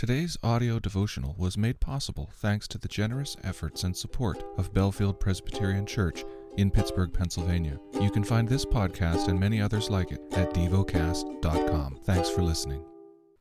[0.00, 5.20] Today's audio devotional was made possible thanks to the generous efforts and support of Bellefield
[5.20, 6.24] Presbyterian Church
[6.56, 7.78] in Pittsburgh, Pennsylvania.
[8.00, 11.98] You can find this podcast and many others like it at devocast.com.
[12.04, 12.82] Thanks for listening.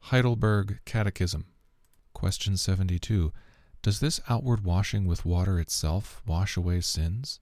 [0.02, 1.46] Heidelberg Catechism.
[2.12, 3.32] Question 72.
[3.82, 7.40] Does this outward washing with water itself wash away sins?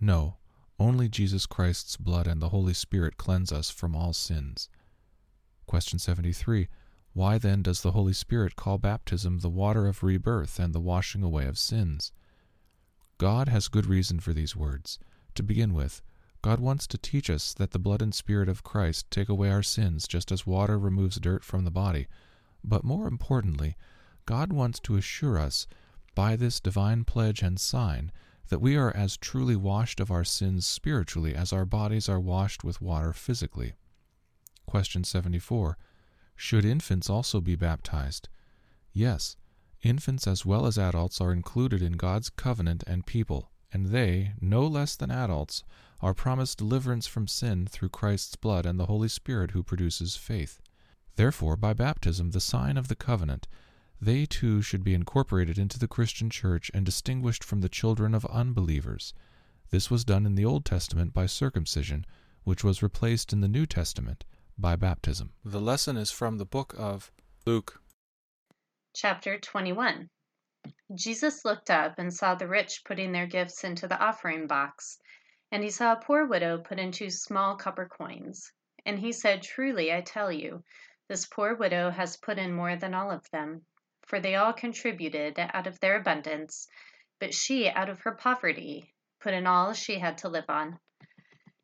[0.00, 0.38] No.
[0.76, 4.68] Only Jesus Christ's blood and the Holy Spirit cleanse us from all sins.
[5.68, 6.66] Question 73.
[7.12, 11.22] Why then does the Holy Spirit call baptism the water of rebirth and the washing
[11.22, 12.12] away of sins?
[13.18, 14.98] God has good reason for these words.
[15.34, 16.02] To begin with,
[16.42, 19.62] God wants to teach us that the blood and Spirit of Christ take away our
[19.62, 22.06] sins just as water removes dirt from the body.
[22.64, 23.76] But more importantly,
[24.24, 25.66] God wants to assure us,
[26.14, 28.12] by this divine pledge and sign,
[28.48, 32.64] that we are as truly washed of our sins spiritually as our bodies are washed
[32.64, 33.74] with water physically.
[34.66, 35.76] Question 74.
[36.42, 38.30] Should infants also be baptized?
[38.94, 39.36] Yes,
[39.82, 44.66] infants as well as adults are included in God's covenant and people, and they, no
[44.66, 45.64] less than adults,
[46.00, 50.62] are promised deliverance from sin through Christ's blood and the Holy Spirit who produces faith.
[51.16, 53.46] Therefore, by baptism, the sign of the covenant,
[54.00, 58.24] they too should be incorporated into the Christian Church and distinguished from the children of
[58.24, 59.12] unbelievers.
[59.68, 62.06] This was done in the Old Testament by circumcision,
[62.44, 64.24] which was replaced in the New Testament
[64.60, 65.32] by baptism.
[65.44, 67.10] The lesson is from the book of
[67.46, 67.80] Luke.
[68.94, 70.10] Chapter 21
[70.94, 74.98] Jesus looked up and saw the rich putting their gifts into the offering box,
[75.50, 78.52] and he saw a poor widow put in two small copper coins.
[78.84, 80.62] And he said, Truly, I tell you,
[81.08, 83.64] this poor widow has put in more than all of them,
[84.06, 86.68] for they all contributed out of their abundance,
[87.18, 90.78] but she, out of her poverty, put in all she had to live on.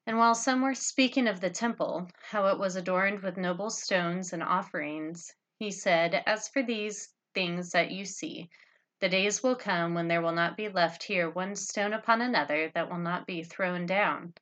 [0.09, 4.33] And while some were speaking of the temple, how it was adorned with noble stones
[4.33, 8.49] and offerings, he said, As for these things that you see,
[9.01, 12.71] the days will come when there will not be left here one stone upon another
[12.73, 14.35] that will not be thrown down.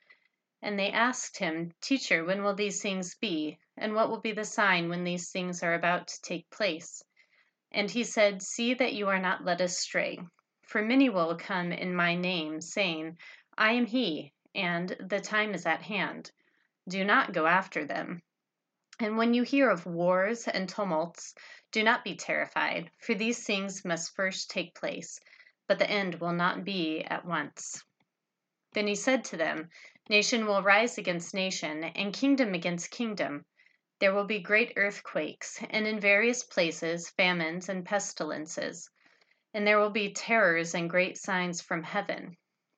[0.61, 3.59] And they asked him, Teacher, when will these things be?
[3.79, 7.03] And what will be the sign when these things are about to take place?
[7.73, 10.19] And he said, See that you are not led astray.
[10.61, 13.17] For many will come in my name, saying,
[13.57, 16.31] I am he and the time is at hand.
[16.89, 18.23] Do not go after them.
[19.01, 21.35] And when you hear of wars and tumults,
[21.73, 25.19] do not be terrified, for these things must first take place,
[25.67, 27.83] but the end will not be at once.
[28.75, 29.71] Then he said to them,
[30.09, 33.45] Nation will rise against nation, and kingdom against kingdom.
[33.99, 38.91] There will be great earthquakes, and in various places famines and pestilences.
[39.55, 42.37] And there will be terrors and great signs from heaven.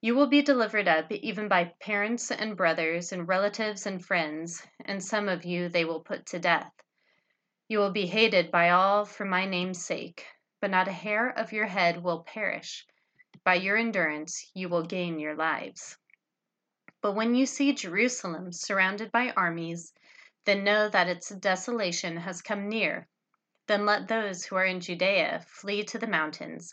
[0.00, 5.02] You will be delivered up even by parents and brothers and relatives and friends, and
[5.02, 6.72] some of you they will put to death.
[7.66, 10.24] You will be hated by all for my name's sake,
[10.60, 12.86] but not a hair of your head will perish.
[13.42, 15.98] By your endurance you will gain your lives.
[17.00, 19.92] But when you see Jerusalem surrounded by armies,
[20.44, 23.08] then know that its desolation has come near.
[23.66, 26.72] Then let those who are in Judea flee to the mountains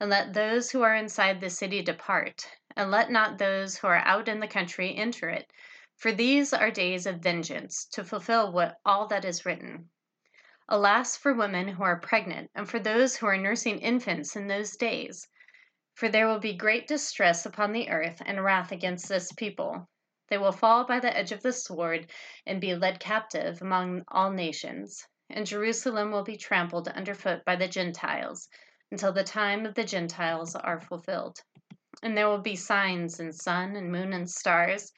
[0.00, 3.96] and let those who are inside the city depart, and let not those who are
[4.04, 5.52] out in the country enter it.
[5.96, 9.90] For these are days of vengeance, to fulfill what all that is written.
[10.68, 14.76] Alas for women who are pregnant, and for those who are nursing infants in those
[14.76, 15.26] days!
[15.94, 19.88] For there will be great distress upon the earth, and wrath against this people.
[20.28, 22.12] They will fall by the edge of the sword,
[22.46, 25.08] and be led captive among all nations.
[25.28, 28.48] And Jerusalem will be trampled underfoot by the Gentiles
[28.90, 31.38] until the time of the Gentiles are fulfilled.
[32.02, 34.92] And there will be signs in sun and moon and stars,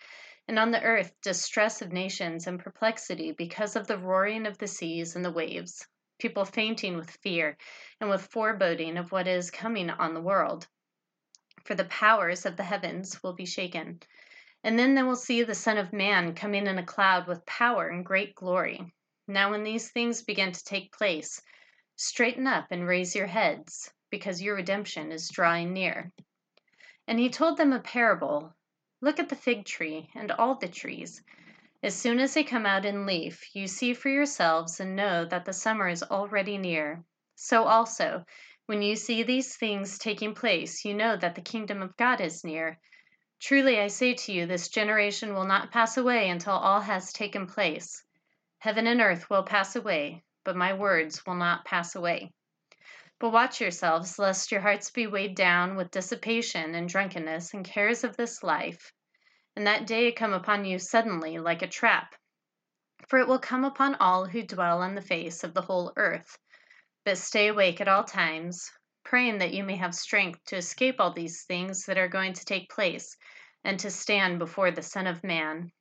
[0.47, 4.69] and on the earth distress of nations and perplexity because of the roaring of the
[4.69, 5.87] seas and the waves,
[6.19, 7.57] people fainting with fear
[8.01, 10.67] and with foreboding of what is coming on the world.
[11.65, 14.01] For the powers of the heavens will be shaken.
[14.63, 17.89] And then they will see the Son of Man coming in a cloud with power
[17.89, 18.93] and great glory.
[19.27, 21.41] Now, when these things begin to take place,
[22.03, 26.11] Straighten up and raise your heads, because your redemption is drawing near.
[27.07, 28.57] And he told them a parable
[29.03, 31.23] Look at the fig tree and all the trees.
[31.83, 35.45] As soon as they come out in leaf, you see for yourselves and know that
[35.45, 37.05] the summer is already near.
[37.35, 38.25] So also,
[38.65, 42.45] When you see these things taking place, you know that the kingdom of God is
[42.45, 42.81] near.
[43.41, 47.47] Truly I say to you, this generation will not pass away until all has taken
[47.47, 48.03] place.
[48.57, 52.33] Heaven and earth will pass away, but my words will not pass away.
[53.19, 58.03] But watch yourselves, lest your hearts be weighed down with dissipation and drunkenness and cares
[58.03, 58.93] of this life,
[59.55, 62.15] and that day come upon you suddenly like a trap.
[63.09, 66.39] For it will come upon all who dwell on the face of the whole earth.
[67.05, 68.71] But stay awake at all times,
[69.05, 72.45] praying that you may have strength to escape all these things that are going to
[72.45, 73.17] take place,
[73.65, 75.73] and to stand before the Son of Man.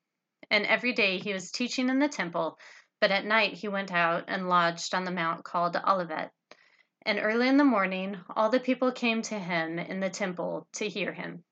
[0.50, 2.58] And every day he was teaching in the temple,
[3.00, 6.32] but at night he went out and lodged on the mount called Olivet.
[7.04, 10.90] And early in the morning, all the people came to him in the temple to
[10.90, 11.44] hear him.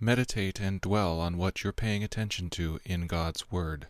[0.00, 3.88] Meditate and dwell on what you're paying attention to in God's Word.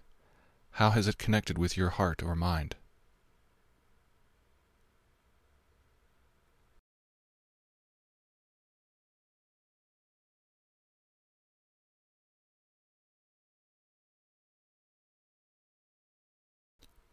[0.72, 2.76] How has it connected with your heart or mind?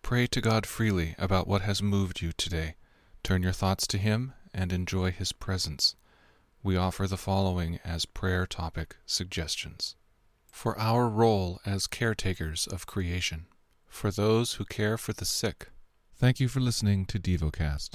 [0.04, 2.76] Pray to God freely about what has moved you today.
[3.24, 5.96] Turn your thoughts to Him and enjoy His presence.
[6.62, 9.96] We offer the following as prayer topic suggestions.
[10.52, 13.46] For our role as caretakers of creation.
[13.88, 15.70] For those who care for the sick.
[16.18, 17.92] Thank you for listening to DevoCast.